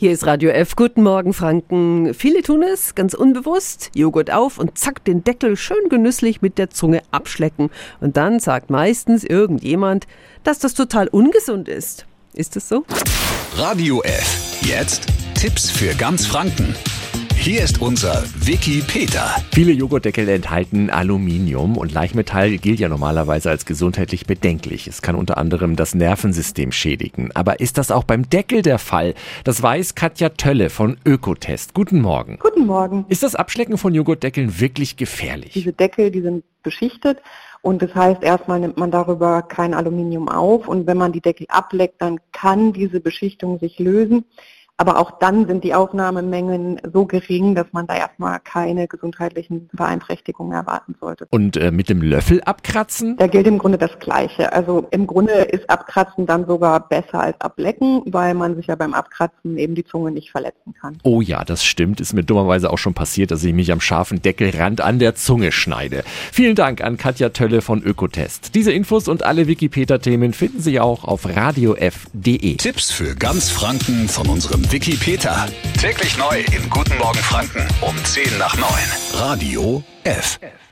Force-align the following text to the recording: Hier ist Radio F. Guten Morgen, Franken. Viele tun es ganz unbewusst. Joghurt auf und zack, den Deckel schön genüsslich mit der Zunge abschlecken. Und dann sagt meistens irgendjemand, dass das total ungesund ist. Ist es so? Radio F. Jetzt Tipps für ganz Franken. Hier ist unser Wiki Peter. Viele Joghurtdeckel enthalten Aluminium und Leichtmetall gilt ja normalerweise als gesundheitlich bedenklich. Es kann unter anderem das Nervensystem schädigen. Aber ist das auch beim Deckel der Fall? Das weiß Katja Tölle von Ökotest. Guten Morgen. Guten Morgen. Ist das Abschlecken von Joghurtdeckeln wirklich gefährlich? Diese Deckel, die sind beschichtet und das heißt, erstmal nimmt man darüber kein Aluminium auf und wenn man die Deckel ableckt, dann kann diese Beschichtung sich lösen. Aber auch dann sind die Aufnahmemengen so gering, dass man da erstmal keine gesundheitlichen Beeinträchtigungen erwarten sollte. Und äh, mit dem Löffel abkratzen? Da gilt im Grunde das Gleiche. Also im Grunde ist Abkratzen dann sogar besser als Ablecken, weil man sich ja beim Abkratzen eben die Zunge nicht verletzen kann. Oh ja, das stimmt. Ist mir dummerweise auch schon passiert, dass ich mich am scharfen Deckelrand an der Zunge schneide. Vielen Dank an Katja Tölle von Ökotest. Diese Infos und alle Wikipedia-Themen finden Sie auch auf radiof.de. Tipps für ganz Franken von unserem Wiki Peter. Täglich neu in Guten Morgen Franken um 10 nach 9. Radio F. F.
Hier 0.00 0.12
ist 0.12 0.26
Radio 0.26 0.50
F. 0.50 0.76
Guten 0.76 1.02
Morgen, 1.02 1.32
Franken. 1.32 2.14
Viele 2.14 2.42
tun 2.42 2.62
es 2.62 2.94
ganz 2.94 3.14
unbewusst. 3.14 3.90
Joghurt 3.96 4.30
auf 4.30 4.56
und 4.56 4.78
zack, 4.78 5.04
den 5.04 5.24
Deckel 5.24 5.56
schön 5.56 5.88
genüsslich 5.88 6.40
mit 6.40 6.56
der 6.56 6.70
Zunge 6.70 7.02
abschlecken. 7.10 7.68
Und 8.00 8.16
dann 8.16 8.38
sagt 8.38 8.70
meistens 8.70 9.24
irgendjemand, 9.24 10.06
dass 10.44 10.60
das 10.60 10.74
total 10.74 11.08
ungesund 11.08 11.66
ist. 11.66 12.06
Ist 12.32 12.54
es 12.54 12.68
so? 12.68 12.84
Radio 13.56 14.00
F. 14.04 14.60
Jetzt 14.62 15.08
Tipps 15.34 15.68
für 15.68 15.92
ganz 15.96 16.26
Franken. 16.26 16.76
Hier 17.40 17.62
ist 17.62 17.80
unser 17.80 18.24
Wiki 18.40 18.82
Peter. 18.86 19.36
Viele 19.52 19.72
Joghurtdeckel 19.72 20.28
enthalten 20.28 20.90
Aluminium 20.90 21.78
und 21.78 21.92
Leichtmetall 21.92 22.58
gilt 22.58 22.80
ja 22.80 22.88
normalerweise 22.88 23.48
als 23.48 23.64
gesundheitlich 23.64 24.26
bedenklich. 24.26 24.88
Es 24.88 25.02
kann 25.02 25.14
unter 25.14 25.38
anderem 25.38 25.76
das 25.76 25.94
Nervensystem 25.94 26.72
schädigen. 26.72 27.30
Aber 27.34 27.60
ist 27.60 27.78
das 27.78 27.92
auch 27.92 28.02
beim 28.02 28.28
Deckel 28.28 28.62
der 28.62 28.78
Fall? 28.78 29.14
Das 29.44 29.62
weiß 29.62 29.94
Katja 29.94 30.30
Tölle 30.30 30.68
von 30.68 30.98
Ökotest. 31.06 31.74
Guten 31.74 32.02
Morgen. 32.02 32.38
Guten 32.40 32.66
Morgen. 32.66 33.06
Ist 33.08 33.22
das 33.22 33.36
Abschlecken 33.36 33.78
von 33.78 33.94
Joghurtdeckeln 33.94 34.60
wirklich 34.60 34.96
gefährlich? 34.96 35.52
Diese 35.52 35.72
Deckel, 35.72 36.10
die 36.10 36.22
sind 36.22 36.44
beschichtet 36.64 37.18
und 37.62 37.82
das 37.82 37.94
heißt, 37.94 38.22
erstmal 38.24 38.58
nimmt 38.58 38.78
man 38.78 38.90
darüber 38.90 39.42
kein 39.42 39.74
Aluminium 39.74 40.28
auf 40.28 40.66
und 40.66 40.88
wenn 40.88 40.96
man 40.96 41.12
die 41.12 41.20
Deckel 41.20 41.46
ableckt, 41.48 42.02
dann 42.02 42.18
kann 42.32 42.72
diese 42.72 43.00
Beschichtung 43.00 43.60
sich 43.60 43.78
lösen. 43.78 44.24
Aber 44.80 44.98
auch 44.98 45.18
dann 45.18 45.48
sind 45.48 45.64
die 45.64 45.74
Aufnahmemengen 45.74 46.80
so 46.92 47.04
gering, 47.04 47.56
dass 47.56 47.66
man 47.72 47.88
da 47.88 47.96
erstmal 47.96 48.38
keine 48.38 48.86
gesundheitlichen 48.86 49.68
Beeinträchtigungen 49.72 50.52
erwarten 50.52 50.94
sollte. 51.00 51.26
Und 51.30 51.56
äh, 51.56 51.72
mit 51.72 51.88
dem 51.88 52.00
Löffel 52.00 52.40
abkratzen? 52.42 53.16
Da 53.16 53.26
gilt 53.26 53.48
im 53.48 53.58
Grunde 53.58 53.76
das 53.76 53.98
Gleiche. 53.98 54.52
Also 54.52 54.86
im 54.92 55.08
Grunde 55.08 55.32
ist 55.32 55.68
Abkratzen 55.68 56.26
dann 56.26 56.46
sogar 56.46 56.88
besser 56.88 57.20
als 57.20 57.40
Ablecken, 57.40 58.02
weil 58.06 58.34
man 58.34 58.54
sich 58.54 58.68
ja 58.68 58.76
beim 58.76 58.94
Abkratzen 58.94 59.58
eben 59.58 59.74
die 59.74 59.84
Zunge 59.84 60.12
nicht 60.12 60.30
verletzen 60.30 60.74
kann. 60.80 60.98
Oh 61.02 61.20
ja, 61.20 61.44
das 61.44 61.64
stimmt. 61.64 62.00
Ist 62.00 62.12
mir 62.12 62.22
dummerweise 62.22 62.70
auch 62.70 62.78
schon 62.78 62.94
passiert, 62.94 63.32
dass 63.32 63.42
ich 63.42 63.54
mich 63.54 63.72
am 63.72 63.80
scharfen 63.80 64.22
Deckelrand 64.22 64.80
an 64.80 65.00
der 65.00 65.16
Zunge 65.16 65.50
schneide. 65.50 66.04
Vielen 66.30 66.54
Dank 66.54 66.84
an 66.84 66.96
Katja 66.96 67.30
Tölle 67.30 67.62
von 67.62 67.82
Ökotest. 67.82 68.54
Diese 68.54 68.70
Infos 68.70 69.08
und 69.08 69.24
alle 69.24 69.48
Wikipedia-Themen 69.48 70.34
finden 70.34 70.60
Sie 70.60 70.78
auch 70.78 71.02
auf 71.02 71.26
radiof.de. 71.26 72.56
Tipps 72.58 72.92
für 72.92 73.16
ganz 73.16 73.50
Franken 73.50 74.08
von 74.08 74.28
unserem 74.28 74.67
Wiki 74.70 74.96
Peter. 74.96 75.46
Täglich 75.80 76.18
neu 76.18 76.40
in 76.52 76.68
Guten 76.68 76.98
Morgen 76.98 77.18
Franken 77.20 77.66
um 77.80 77.96
10 78.04 78.36
nach 78.36 78.54
9. 78.54 78.68
Radio 79.14 79.82
F. 80.04 80.38
F. 80.42 80.67